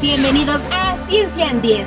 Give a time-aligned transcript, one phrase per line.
[0.00, 1.86] Bienvenidos a Ciencia en 10,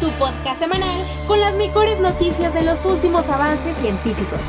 [0.00, 4.46] tu podcast semanal con las mejores noticias de los últimos avances científicos.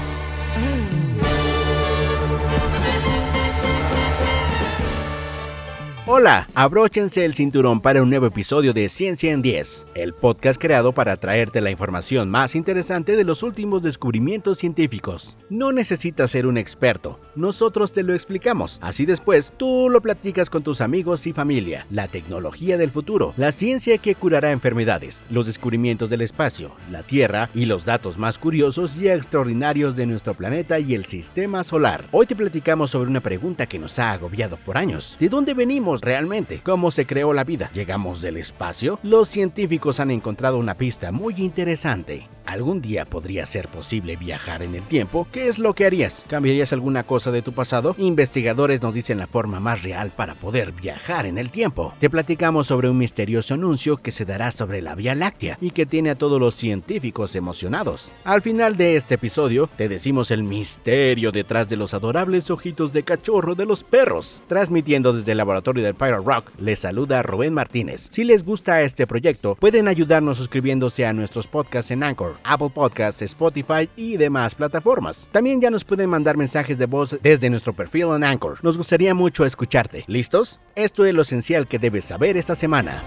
[6.06, 10.92] Hola, abróchense el cinturón para un nuevo episodio de Ciencia en 10, el podcast creado
[10.92, 15.38] para traerte la información más interesante de los últimos descubrimientos científicos.
[15.50, 20.62] No necesitas ser un experto, nosotros te lo explicamos, así después tú lo platicas con
[20.62, 21.88] tus amigos y familia.
[21.90, 27.50] La tecnología del futuro, la ciencia que curará enfermedades, los descubrimientos del espacio, la Tierra
[27.54, 32.10] y los datos más curiosos y extraordinarios de nuestro planeta y el sistema solar.
[32.12, 35.16] Hoy te platicamos sobre una pregunta que nos ha agobiado por años.
[35.18, 35.93] ¿De dónde venimos?
[36.02, 36.62] Realmente?
[36.64, 37.70] ¿Cómo se creó la vida?
[37.74, 39.00] ¿Llegamos del espacio?
[39.04, 42.28] Los científicos han encontrado una pista muy interesante.
[42.46, 45.28] ¿Algún día podría ser posible viajar en el tiempo?
[45.32, 46.26] ¿Qué es lo que harías?
[46.28, 47.96] ¿Cambiarías alguna cosa de tu pasado?
[47.98, 51.94] Investigadores nos dicen la forma más real para poder viajar en el tiempo.
[52.00, 55.86] Te platicamos sobre un misterioso anuncio que se dará sobre la Vía Láctea y que
[55.86, 58.12] tiene a todos los científicos emocionados.
[58.26, 63.04] Al final de este episodio, te decimos el misterio detrás de los adorables ojitos de
[63.04, 64.42] cachorro de los perros.
[64.48, 68.10] Transmitiendo desde el laboratorio del Pirate Rock, les saluda Rubén Martínez.
[68.12, 73.22] Si les gusta este proyecto, pueden ayudarnos suscribiéndose a nuestros podcasts en Anchor Apple Podcasts,
[73.22, 75.28] Spotify y demás plataformas.
[75.32, 78.64] También ya nos pueden mandar mensajes de voz desde nuestro perfil en Anchor.
[78.64, 80.04] Nos gustaría mucho escucharte.
[80.08, 80.60] ¿Listos?
[80.76, 83.04] Esto es lo esencial que debes saber esta semana.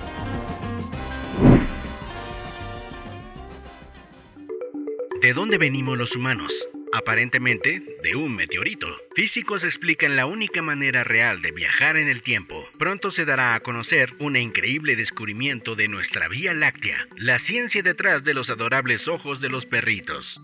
[5.20, 6.52] ¿De dónde venimos los humanos?
[6.96, 8.86] aparentemente de un meteorito.
[9.14, 12.65] Físicos explican la única manera real de viajar en el tiempo.
[12.78, 18.22] Pronto se dará a conocer un increíble descubrimiento de nuestra Vía Láctea, la ciencia detrás
[18.22, 20.42] de los adorables ojos de los perritos.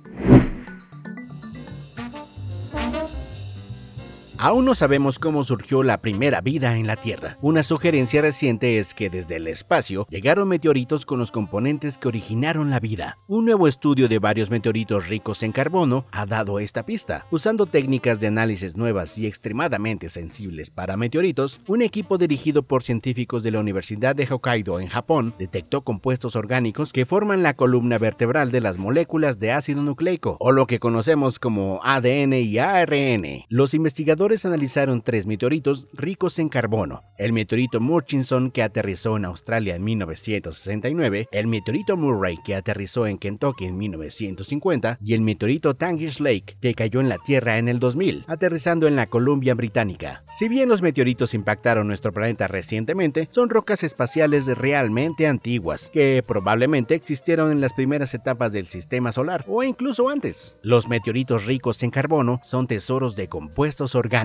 [4.45, 7.37] Aún no sabemos cómo surgió la primera vida en la Tierra.
[7.43, 12.69] Una sugerencia reciente es que desde el espacio llegaron meteoritos con los componentes que originaron
[12.69, 13.19] la vida.
[13.29, 17.25] Un nuevo estudio de varios meteoritos ricos en carbono ha dado esta pista.
[17.31, 23.45] Usando técnicas de análisis nuevas y extremadamente sensibles para meteoritos, un equipo dirigido por científicos
[23.45, 28.51] de la Universidad de Hokkaido en Japón detectó compuestos orgánicos que forman la columna vertebral
[28.51, 33.45] de las moléculas de ácido nucleico, o lo que conocemos como ADN y ARN.
[33.49, 37.03] Los investigadores analizaron tres meteoritos ricos en carbono.
[37.19, 43.19] El meteorito Murchison que aterrizó en Australia en 1969, el meteorito Murray que aterrizó en
[43.19, 47.79] Kentucky en 1950 y el meteorito Tangish Lake que cayó en la Tierra en el
[47.79, 50.25] 2000, aterrizando en la Columbia Británica.
[50.31, 56.95] Si bien los meteoritos impactaron nuestro planeta recientemente, son rocas espaciales realmente antiguas que probablemente
[56.95, 60.57] existieron en las primeras etapas del sistema solar o incluso antes.
[60.63, 64.22] Los meteoritos ricos en carbono son tesoros de compuestos orgánicos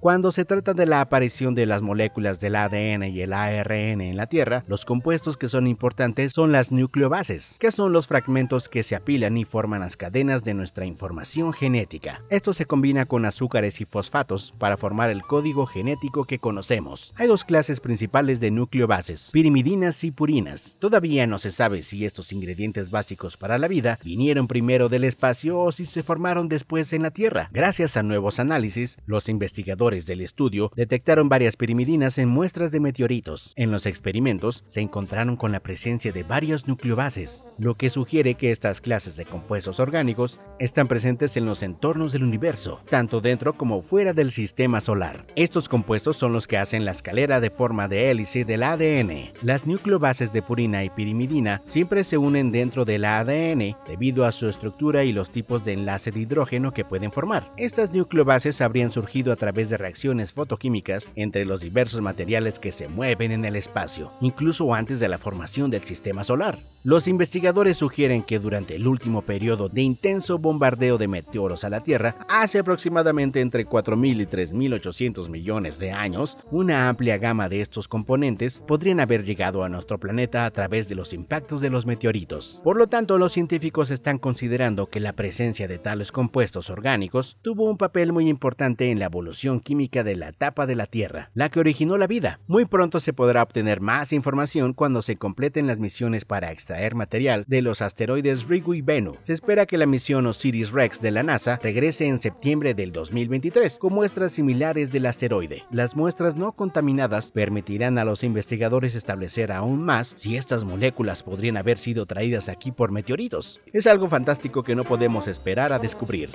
[0.00, 4.16] cuando se trata de la aparición de las moléculas del ADN y el ARN en
[4.16, 8.82] la Tierra, los compuestos que son importantes son las nucleobases, que son los fragmentos que
[8.82, 12.22] se apilan y forman las cadenas de nuestra información genética.
[12.28, 17.14] Esto se combina con azúcares y fosfatos para formar el código genético que conocemos.
[17.16, 20.76] Hay dos clases principales de nucleobases, pirimidinas y purinas.
[20.78, 25.58] Todavía no se sabe si estos ingredientes básicos para la vida vinieron primero del espacio
[25.58, 27.48] o si se formaron después en la Tierra.
[27.52, 33.52] Gracias a nuevos análisis, los investigadores del estudio detectaron varias pirimidinas en muestras de meteoritos.
[33.56, 38.50] En los experimentos se encontraron con la presencia de varios nucleobases, lo que sugiere que
[38.50, 43.82] estas clases de compuestos orgánicos están presentes en los entornos del universo, tanto dentro como
[43.82, 45.26] fuera del sistema solar.
[45.36, 49.32] Estos compuestos son los que hacen la escalera de forma de hélice del ADN.
[49.42, 54.48] Las nucleobases de purina y pirimidina siempre se unen dentro del ADN debido a su
[54.48, 57.50] estructura y los tipos de enlace de hidrógeno que pueden formar.
[57.56, 62.88] Estas nucleobases habrían surgido a través de reacciones fotoquímicas entre los diversos materiales que se
[62.88, 66.56] mueven en el espacio, incluso antes de la formación del sistema solar.
[66.84, 71.82] Los investigadores sugieren que durante el último periodo de intenso bombardeo de meteoros a la
[71.82, 77.88] Tierra, hace aproximadamente entre 4.000 y 3.800 millones de años, una amplia gama de estos
[77.88, 82.60] componentes podrían haber llegado a nuestro planeta a través de los impactos de los meteoritos.
[82.62, 87.68] Por lo tanto, los científicos están considerando que la presencia de tales compuestos orgánicos tuvo
[87.68, 91.48] un papel muy importante en la evolución química de la etapa de la Tierra, la
[91.48, 92.40] que originó la vida.
[92.46, 97.44] Muy pronto se podrá obtener más información cuando se completen las misiones para extraer material
[97.48, 99.16] de los asteroides Ryugu y Bennu.
[99.22, 103.92] Se espera que la misión Osiris-Rex de la NASA regrese en septiembre del 2023 con
[103.92, 105.64] muestras similares del asteroide.
[105.70, 111.56] Las muestras no contaminadas permitirán a los investigadores establecer aún más si estas moléculas podrían
[111.56, 113.60] haber sido traídas aquí por meteoritos.
[113.72, 116.30] Es algo fantástico que no podemos esperar a descubrir.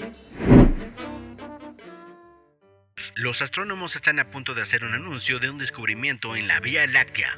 [3.15, 6.87] Los astrónomos están a punto de hacer un anuncio de un descubrimiento en la Vía
[6.87, 7.37] Láctea.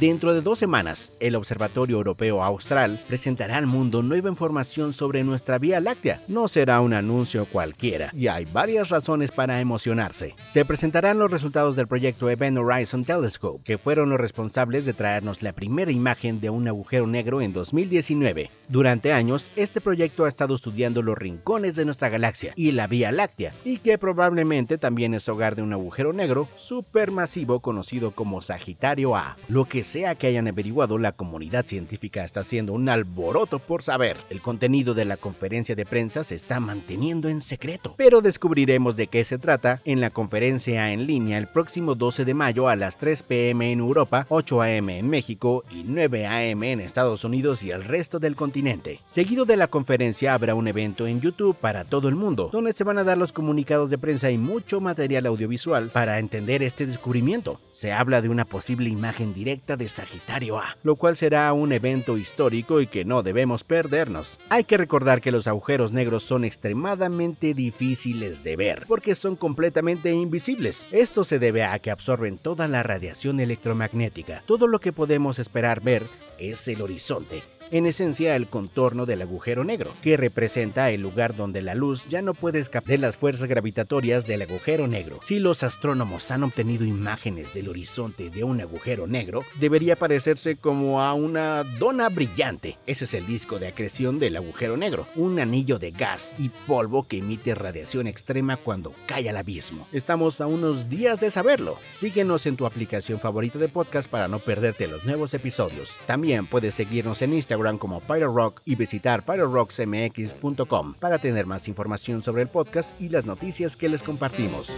[0.00, 5.58] Dentro de dos semanas, el Observatorio Europeo Austral presentará al mundo nueva información sobre nuestra
[5.58, 6.22] Vía Láctea.
[6.26, 10.36] No será un anuncio cualquiera, y hay varias razones para emocionarse.
[10.46, 15.42] Se presentarán los resultados del proyecto Event Horizon Telescope, que fueron los responsables de traernos
[15.42, 18.50] la primera imagen de un agujero negro en 2019.
[18.70, 23.12] Durante años, este proyecto ha estado estudiando los rincones de nuestra galaxia y la Vía
[23.12, 29.14] Láctea, y que probablemente también es hogar de un agujero negro supermasivo conocido como Sagitario
[29.14, 29.36] A.
[29.48, 34.16] Lo que sea que hayan averiguado, la comunidad científica está haciendo un alboroto por saber.
[34.30, 39.08] El contenido de la conferencia de prensa se está manteniendo en secreto, pero descubriremos de
[39.08, 42.98] qué se trata en la conferencia en línea el próximo 12 de mayo a las
[42.98, 47.72] 3 pm en Europa, 8 am en México y 9 am en Estados Unidos y
[47.72, 49.00] el resto del continente.
[49.06, 52.84] Seguido de la conferencia habrá un evento en YouTube para todo el mundo, donde se
[52.84, 57.60] van a dar los comunicados de prensa y mucho material audiovisual para entender este descubrimiento.
[57.72, 62.16] Se habla de una posible imagen directa de Sagitario A, lo cual será un evento
[62.16, 64.38] histórico y que no debemos perdernos.
[64.48, 70.12] Hay que recordar que los agujeros negros son extremadamente difíciles de ver, porque son completamente
[70.12, 70.86] invisibles.
[70.92, 74.44] Esto se debe a que absorben toda la radiación electromagnética.
[74.46, 76.04] Todo lo que podemos esperar ver
[76.38, 81.62] es el horizonte en esencia el contorno del agujero negro, que representa el lugar donde
[81.62, 85.18] la luz ya no puede escapar de las fuerzas gravitatorias del agujero negro.
[85.20, 91.02] Si los astrónomos han obtenido imágenes del horizonte de un agujero negro, debería parecerse como
[91.02, 92.78] a una dona brillante.
[92.86, 97.06] Ese es el disco de acreción del agujero negro, un anillo de gas y polvo
[97.06, 99.86] que emite radiación extrema cuando cae al abismo.
[99.92, 101.78] Estamos a unos días de saberlo.
[101.92, 105.96] Síguenos en tu aplicación favorita de podcast para no perderte los nuevos episodios.
[106.06, 112.22] También puedes seguirnos en Instagram como Pyro Rock y visitar pyrorocksmx.com para tener más información
[112.22, 114.72] sobre el podcast y las noticias que les compartimos.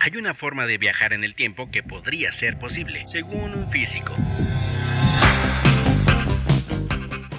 [0.00, 4.12] Hay una forma de viajar en el tiempo que podría ser posible, según un físico.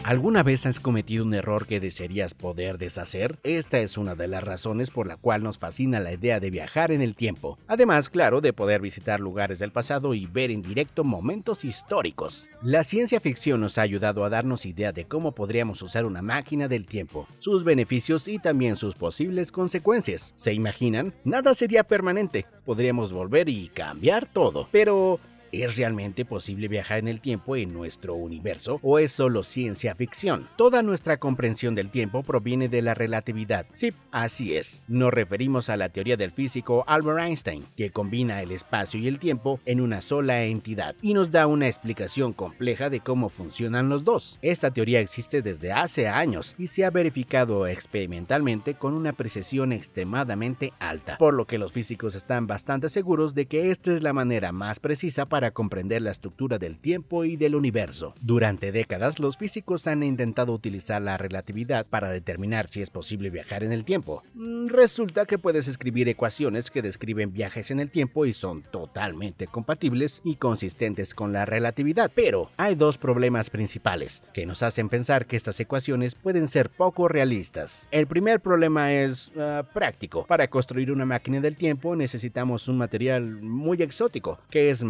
[0.08, 3.40] ¿Alguna vez has cometido un error que desearías poder deshacer?
[3.44, 6.94] Esta es una de las razones por la cual nos fascina la idea de viajar
[6.94, 7.60] en el tiempo.
[7.68, 12.48] Además, claro, de poder visitar lugares del pasado y ver en directo momentos históricos.
[12.62, 16.70] La ciencia ficción nos ha ayudado a darnos idea de cómo podríamos usar una máquina
[16.70, 20.32] del tiempo, sus beneficios y también sus posibles consecuencias.
[20.36, 21.16] ¿Se imaginan?
[21.26, 22.46] Nada sería permanente.
[22.64, 24.70] Podríamos volver y cambiar todo.
[24.72, 25.20] Pero,
[25.52, 30.48] ¿Es realmente posible viajar en el tiempo en nuestro universo o es solo ciencia ficción?
[30.58, 33.66] Toda nuestra comprensión del tiempo proviene de la relatividad.
[33.72, 34.82] Sí, así es.
[34.88, 39.20] Nos referimos a la teoría del físico Albert Einstein, que combina el espacio y el
[39.20, 44.04] tiempo en una sola entidad y nos da una explicación compleja de cómo funcionan los
[44.04, 44.38] dos.
[44.42, 50.74] Esta teoría existe desde hace años y se ha verificado experimentalmente con una precisión extremadamente
[50.80, 54.52] alta, por lo que los físicos están bastante seguros de que esta es la manera
[54.52, 58.16] más precisa para para comprender la estructura del tiempo y del universo.
[58.22, 63.64] Durante décadas, los físicos han intentado utilizar la relatividad para determinar si es posible viajar
[63.64, 64.24] en el tiempo.
[64.34, 69.46] Mm, resulta que puedes escribir ecuaciones que describen viajes en el tiempo y son totalmente
[69.46, 72.12] compatibles y consistentes con la relatividad.
[72.16, 77.08] Pero hay dos problemas principales que nos hacen pensar que estas ecuaciones pueden ser poco
[77.08, 77.88] realistas.
[77.92, 80.26] El primer problema es ah, práctico.
[80.26, 84.84] Para construir una máquina del tiempo necesitamos un material muy exótico, que es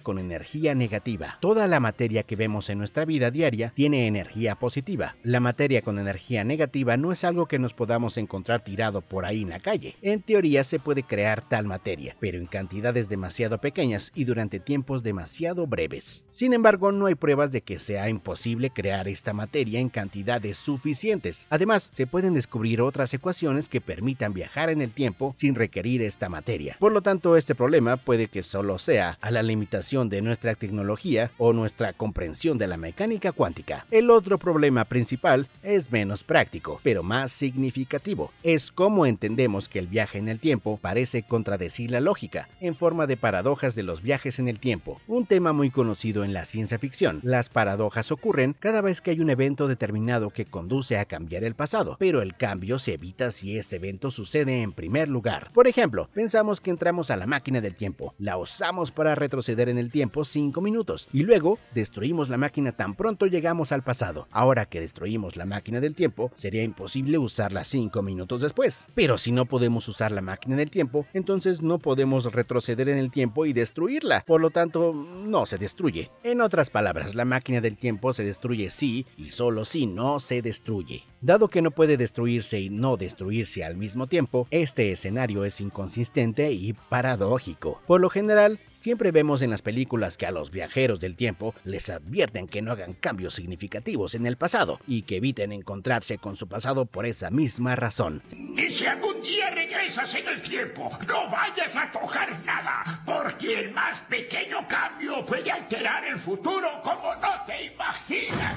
[0.00, 1.38] con energía negativa.
[1.40, 5.16] Toda la materia que vemos en nuestra vida diaria tiene energía positiva.
[5.22, 9.42] La materia con energía negativa no es algo que nos podamos encontrar tirado por ahí
[9.42, 9.94] en la calle.
[10.02, 15.02] En teoría se puede crear tal materia, pero en cantidades demasiado pequeñas y durante tiempos
[15.02, 16.24] demasiado breves.
[16.30, 21.46] Sin embargo, no hay pruebas de que sea imposible crear esta materia en cantidades suficientes.
[21.50, 26.28] Además, se pueden descubrir otras ecuaciones que permitan viajar en el tiempo sin requerir esta
[26.28, 26.76] materia.
[26.78, 31.30] Por lo tanto, este problema puede que solo sea a la limitación de nuestra tecnología
[31.36, 33.84] o nuestra comprensión de la mecánica cuántica.
[33.90, 38.32] El otro problema principal es menos práctico, pero más significativo.
[38.42, 43.06] Es cómo entendemos que el viaje en el tiempo parece contradecir la lógica, en forma
[43.06, 46.78] de paradojas de los viajes en el tiempo, un tema muy conocido en la ciencia
[46.78, 47.20] ficción.
[47.22, 51.54] Las paradojas ocurren cada vez que hay un evento determinado que conduce a cambiar el
[51.54, 55.50] pasado, pero el cambio se evita si este evento sucede en primer lugar.
[55.52, 59.73] Por ejemplo, pensamos que entramos a la máquina del tiempo, la usamos para retroceder en
[59.74, 64.26] en el tiempo 5 minutos y luego destruimos la máquina tan pronto llegamos al pasado.
[64.30, 68.86] Ahora que destruimos la máquina del tiempo, sería imposible usarla 5 minutos después.
[68.94, 73.10] Pero si no podemos usar la máquina del tiempo, entonces no podemos retroceder en el
[73.10, 74.24] tiempo y destruirla.
[74.26, 76.10] Por lo tanto, no se destruye.
[76.22, 80.42] En otras palabras, la máquina del tiempo se destruye si y solo si no se
[80.42, 81.04] destruye.
[81.20, 86.52] Dado que no puede destruirse y no destruirse al mismo tiempo, este escenario es inconsistente
[86.52, 87.80] y paradójico.
[87.86, 91.88] Por lo general, Siempre vemos en las películas que a los viajeros del tiempo les
[91.88, 96.48] advierten que no hagan cambios significativos en el pasado y que eviten encontrarse con su
[96.48, 98.22] pasado por esa misma razón.
[98.30, 103.72] Y si algún día regresas en el tiempo, no vayas a tocar nada, porque el
[103.72, 108.54] más pequeño cambio puede alterar el futuro como no te imaginas.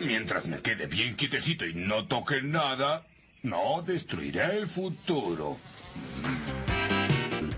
[0.00, 3.04] mientras me quede bien quietecito y no toque nada,
[3.42, 5.58] no destruiré el futuro.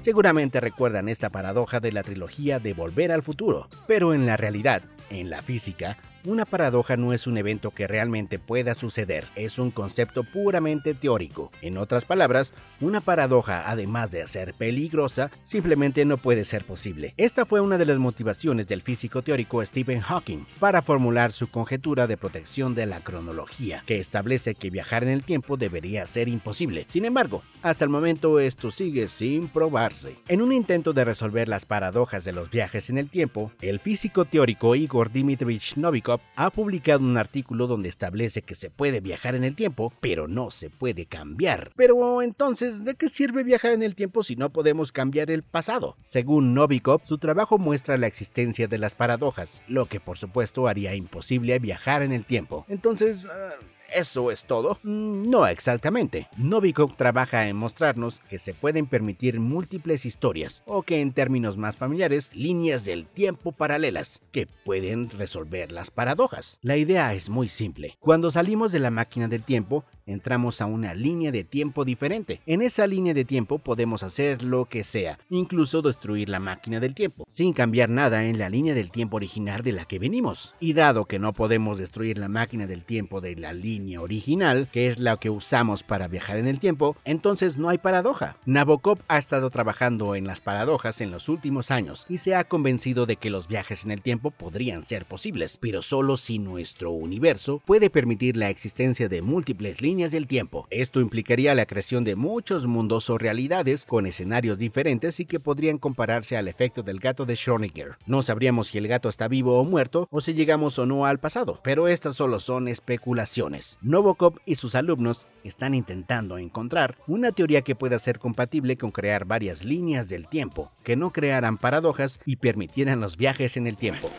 [0.02, 4.82] Seguramente recuerdan esta paradoja de la trilogía de Volver al Futuro, pero en la realidad,
[5.12, 9.72] en la física, una paradoja no es un evento que realmente pueda suceder, es un
[9.72, 11.50] concepto puramente teórico.
[11.62, 17.12] En otras palabras, una paradoja, además de ser peligrosa, simplemente no puede ser posible.
[17.16, 22.06] Esta fue una de las motivaciones del físico teórico Stephen Hawking para formular su conjetura
[22.06, 26.86] de protección de la cronología, que establece que viajar en el tiempo debería ser imposible.
[26.88, 30.18] Sin embargo, hasta el momento esto sigue sin probarse.
[30.28, 34.24] En un intento de resolver las paradojas de los viajes en el tiempo, el físico
[34.24, 39.44] teórico Igor Dimitrich Novikov ha publicado un artículo donde establece que se puede viajar en
[39.44, 41.72] el tiempo, pero no se puede cambiar.
[41.76, 45.96] Pero entonces, ¿de qué sirve viajar en el tiempo si no podemos cambiar el pasado?
[46.02, 50.94] Según Novikov, su trabajo muestra la existencia de las paradojas, lo que por supuesto haría
[50.94, 52.66] imposible viajar en el tiempo.
[52.68, 53.54] Entonces, ah,
[53.94, 54.78] ¿Eso es todo?
[54.82, 56.28] Mm, no exactamente.
[56.36, 61.76] Novikov trabaja en mostrarnos que se pueden permitir múltiples historias, o que en términos más
[61.76, 66.58] familiares, líneas del tiempo paralelas, que pueden resolver las paradojas.
[66.62, 67.96] La idea es muy simple.
[68.00, 72.40] Cuando salimos de la máquina del tiempo, entramos a una línea de tiempo diferente.
[72.46, 76.94] En esa línea de tiempo podemos hacer lo que sea, incluso destruir la máquina del
[76.94, 80.54] tiempo, sin cambiar nada en la línea del tiempo original de la que venimos.
[80.60, 84.86] Y dado que no podemos destruir la máquina del tiempo de la línea original, que
[84.86, 88.36] es la que usamos para viajar en el tiempo, entonces no hay paradoja.
[88.46, 93.06] Nabokov ha estado trabajando en las paradojas en los últimos años y se ha convencido
[93.06, 97.60] de que los viajes en el tiempo podrían ser posibles, pero solo si nuestro universo
[97.64, 100.66] puede permitir la existencia de múltiples líneas del tiempo.
[100.70, 105.78] Esto implicaría la creación de muchos mundos o realidades con escenarios diferentes y que podrían
[105.78, 107.96] compararse al efecto del gato de Schrödinger.
[108.06, 111.20] No sabríamos si el gato está vivo o muerto o si llegamos o no al
[111.20, 113.71] pasado, pero estas solo son especulaciones.
[113.80, 119.24] Novokov y sus alumnos están intentando encontrar una teoría que pueda ser compatible con crear
[119.24, 124.10] varias líneas del tiempo, que no crearan paradojas y permitieran los viajes en el tiempo.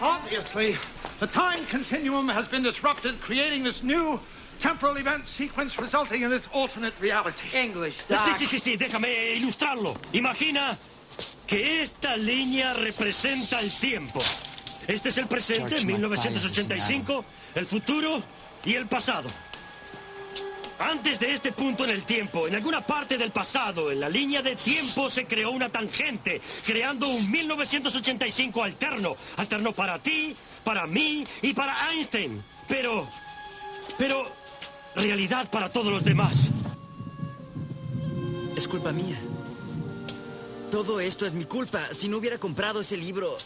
[0.00, 0.76] Obviously,
[1.20, 4.20] the time continuum has been disrupted, creating this new
[4.60, 7.48] temporal event sequence resulting in this alternate reality.
[7.52, 8.04] English.
[8.08, 9.94] Sí, sí, sí, sí, déjame ilustrarlo.
[10.12, 10.76] Imagina
[11.46, 14.20] que esta línea representa el tiempo.
[14.88, 17.24] Este es el presente, 1985,
[17.56, 18.22] el futuro
[18.64, 19.30] y el pasado.
[20.78, 24.40] Antes de este punto en el tiempo, en alguna parte del pasado, en la línea
[24.40, 29.14] de tiempo se creó una tangente, creando un 1985 alterno.
[29.36, 32.42] Alterno para ti, para mí y para Einstein.
[32.66, 33.06] Pero...
[33.98, 34.26] Pero...
[34.94, 36.50] Realidad para todos los demás.
[38.56, 39.18] Es culpa mía.
[40.72, 41.78] Todo esto es mi culpa.
[41.92, 43.36] Si no hubiera comprado ese libro,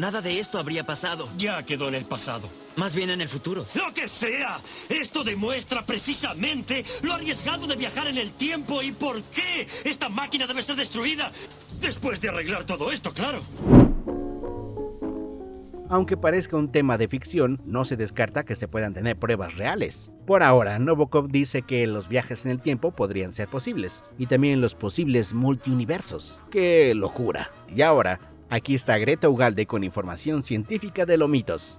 [0.00, 1.28] Nada de esto habría pasado.
[1.36, 2.48] Ya quedó en el pasado.
[2.76, 3.66] Más bien en el futuro.
[3.74, 4.58] Lo que sea.
[4.88, 10.46] Esto demuestra precisamente lo arriesgado de viajar en el tiempo y por qué esta máquina
[10.46, 11.30] debe ser destruida.
[11.82, 13.42] Después de arreglar todo esto, claro.
[15.90, 20.10] Aunque parezca un tema de ficción, no se descarta que se puedan tener pruebas reales.
[20.24, 24.60] Por ahora, Novokov dice que los viajes en el tiempo podrían ser posibles, y también
[24.60, 26.40] los posibles multiuniversos.
[26.48, 27.50] ¡Qué locura!
[27.74, 28.20] Y ahora,
[28.52, 31.78] Aquí está Greta Ugalde con información científica de los mitos.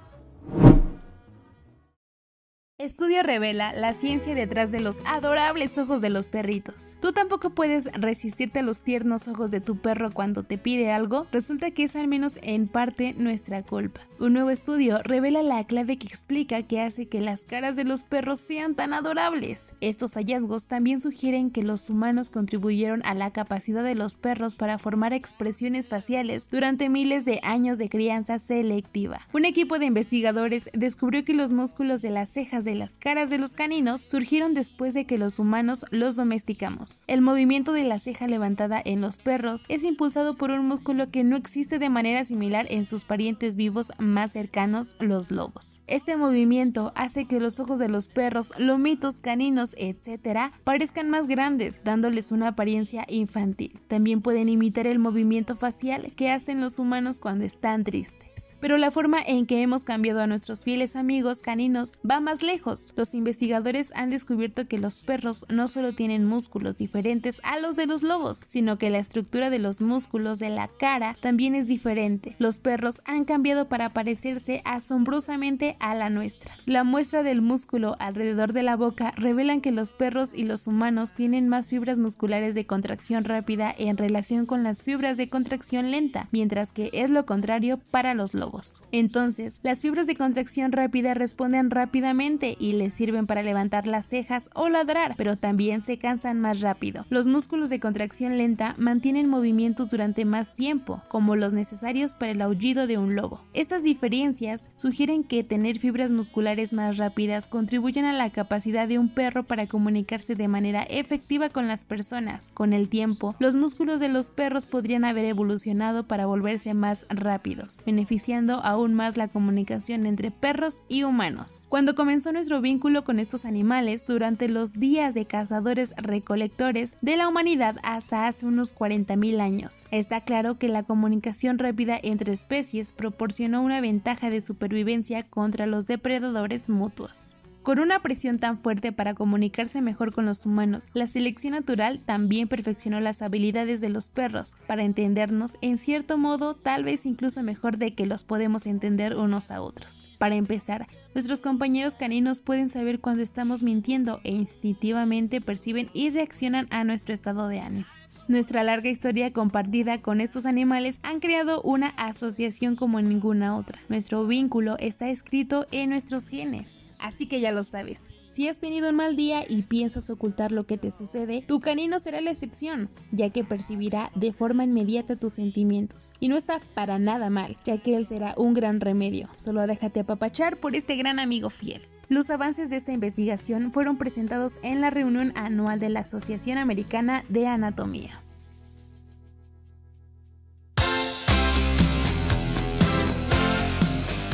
[2.82, 6.98] Estudio revela la ciencia detrás de los adorables ojos de los perritos.
[7.00, 11.28] ¿Tú tampoco puedes resistirte a los tiernos ojos de tu perro cuando te pide algo?
[11.32, 14.02] Resulta que es al menos en parte nuestra culpa.
[14.20, 18.04] Un nuevo estudio revela la clave que explica qué hace que las caras de los
[18.04, 19.74] perros sean tan adorables.
[19.80, 24.80] Estos hallazgos también sugieren que los humanos contribuyeron a la capacidad de los perros para
[24.80, 29.28] formar expresiones faciales durante miles de años de crianza selectiva.
[29.34, 33.38] Un equipo de investigadores descubrió que los músculos de las cejas de las caras de
[33.38, 37.04] los caninos surgieron después de que los humanos los domesticamos.
[37.08, 41.24] El movimiento de la ceja levantada en los perros es impulsado por un músculo que
[41.24, 45.82] no existe de manera similar en sus parientes vivos más cercanos, los lobos.
[45.88, 51.84] Este movimiento hace que los ojos de los perros, lomitos, caninos, etc., parezcan más grandes,
[51.84, 53.80] dándoles una apariencia infantil.
[53.88, 58.31] También pueden imitar el movimiento facial que hacen los humanos cuando están tristes.
[58.60, 62.94] Pero la forma en que hemos cambiado a nuestros fieles amigos caninos va más lejos.
[62.96, 67.88] Los investigadores han descubierto que los perros no solo tienen músculos diferentes a los de
[67.88, 72.36] los lobos, sino que la estructura de los músculos de la cara también es diferente.
[72.40, 76.56] Los perros han cambiado para parecerse asombrosamente a la nuestra.
[76.66, 81.14] La muestra del músculo alrededor de la boca revelan que los perros y los humanos
[81.14, 86.28] tienen más fibras musculares de contracción rápida en relación con las fibras de contracción lenta,
[86.32, 88.82] mientras que es lo contrario para los lobos.
[88.92, 94.50] Entonces, las fibras de contracción rápida responden rápidamente y les sirven para levantar las cejas
[94.54, 97.06] o ladrar, pero también se cansan más rápido.
[97.10, 102.42] Los músculos de contracción lenta mantienen movimientos durante más tiempo, como los necesarios para el
[102.42, 103.42] aullido de un lobo.
[103.54, 109.10] Estas diferencias sugieren que tener fibras musculares más rápidas contribuyen a la capacidad de un
[109.10, 112.52] perro para comunicarse de manera efectiva con las personas.
[112.54, 117.82] Con el tiempo, los músculos de los perros podrían haber evolucionado para volverse más rápidos,
[117.86, 118.21] beneficiando
[118.64, 121.66] aún más la comunicación entre perros y humanos.
[121.70, 127.28] Cuando comenzó nuestro vínculo con estos animales durante los días de cazadores recolectores de la
[127.28, 133.62] humanidad hasta hace unos 40.000 años, está claro que la comunicación rápida entre especies proporcionó
[133.62, 137.36] una ventaja de supervivencia contra los depredadores mutuos.
[137.64, 142.48] Con una presión tan fuerte para comunicarse mejor con los humanos, la selección natural también
[142.48, 147.78] perfeccionó las habilidades de los perros para entendernos en cierto modo tal vez incluso mejor
[147.78, 150.10] de que los podemos entender unos a otros.
[150.18, 156.66] Para empezar, nuestros compañeros caninos pueden saber cuando estamos mintiendo e instintivamente perciben y reaccionan
[156.72, 157.86] a nuestro estado de ánimo.
[158.32, 163.82] Nuestra larga historia compartida con estos animales han creado una asociación como ninguna otra.
[163.90, 166.92] Nuestro vínculo está escrito en nuestros genes.
[166.98, 168.10] Así que ya lo sabes.
[168.30, 172.00] Si has tenido un mal día y piensas ocultar lo que te sucede, tu canino
[172.00, 176.14] será la excepción, ya que percibirá de forma inmediata tus sentimientos.
[176.22, 179.28] Y no está para nada mal, ya que él será un gran remedio.
[179.36, 181.82] Solo déjate apapachar por este gran amigo fiel.
[182.08, 187.24] Los avances de esta investigación fueron presentados en la reunión anual de la Asociación Americana
[187.30, 188.21] de Anatomía.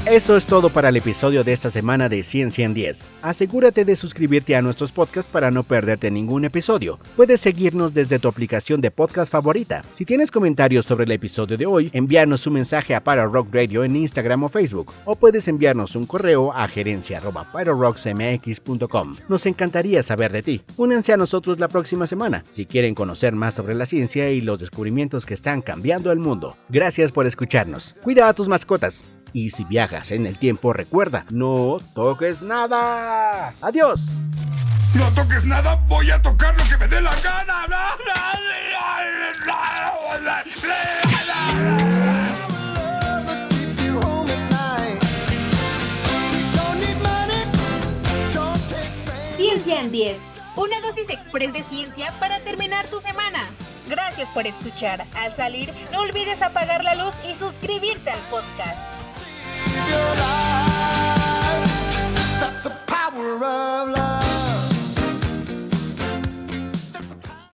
[0.10, 3.12] Eso es todo para el episodio de esta semana de Ciencia en 10.
[3.22, 6.98] Asegúrate de suscribirte a nuestros podcasts para no perderte ningún episodio.
[7.17, 9.84] Puedes seguirnos desde tu aplicación de podcast favorita.
[9.91, 13.98] Si tienes comentarios sobre el episodio de hoy, envíanos un mensaje a Rock Radio en
[13.98, 19.15] Instagram o Facebook, o puedes enviarnos un correo a gerencia.pyroRocksMX.com.
[19.28, 20.62] Nos encantaría saber de ti.
[20.78, 24.62] Únanse a nosotros la próxima semana si quieren conocer más sobre la ciencia y los
[24.62, 26.56] descubrimientos que están cambiando el mundo.
[26.70, 27.93] Gracias por escucharnos.
[28.04, 29.04] Cuida a tus mascotas.
[29.33, 33.53] Y si viajas en el tiempo, recuerda, no toques nada.
[33.61, 34.01] Adiós.
[34.93, 37.67] No toques nada, voy a tocar lo que me dé la gana.
[49.35, 50.21] Ciencia en 10.
[50.55, 53.39] Una dosis express de ciencia para terminar tu semana.
[53.87, 55.03] Gracias por escuchar.
[55.15, 59.07] Al salir, no olvides apagar la luz y suscribirte al podcast.
[59.89, 61.71] your life.
[62.39, 64.26] That's the power of love.